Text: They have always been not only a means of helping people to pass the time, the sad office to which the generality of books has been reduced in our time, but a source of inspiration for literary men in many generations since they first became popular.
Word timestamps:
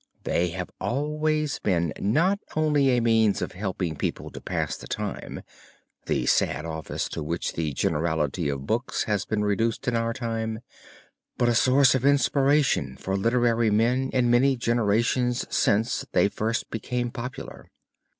They 0.23 0.47
have 0.49 0.71
always 0.81 1.59
been 1.59 1.93
not 1.99 2.39
only 2.55 2.89
a 2.89 2.99
means 3.01 3.39
of 3.39 3.51
helping 3.51 3.95
people 3.95 4.31
to 4.31 4.41
pass 4.41 4.75
the 4.75 4.87
time, 4.87 5.43
the 6.07 6.25
sad 6.25 6.65
office 6.65 7.07
to 7.09 7.21
which 7.21 7.53
the 7.53 7.71
generality 7.73 8.49
of 8.49 8.65
books 8.65 9.03
has 9.03 9.25
been 9.25 9.43
reduced 9.43 9.87
in 9.87 9.95
our 9.95 10.11
time, 10.11 10.61
but 11.37 11.49
a 11.49 11.53
source 11.53 11.93
of 11.93 12.03
inspiration 12.03 12.97
for 12.97 13.15
literary 13.15 13.69
men 13.69 14.09
in 14.11 14.31
many 14.31 14.55
generations 14.55 15.45
since 15.55 16.03
they 16.13 16.29
first 16.29 16.71
became 16.71 17.11
popular. 17.11 17.69